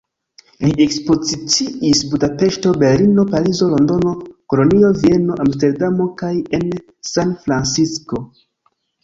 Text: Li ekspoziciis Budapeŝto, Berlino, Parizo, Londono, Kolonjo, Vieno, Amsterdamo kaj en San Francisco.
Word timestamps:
Li 0.67 0.83
ekspoziciis 0.83 2.01
Budapeŝto, 2.13 2.71
Berlino, 2.83 3.25
Parizo, 3.35 3.67
Londono, 3.75 4.15
Kolonjo, 4.55 4.91
Vieno, 5.05 5.37
Amsterdamo 5.45 6.09
kaj 6.23 6.33
en 6.61 6.67
San 7.13 7.37
Francisco. 7.47 8.25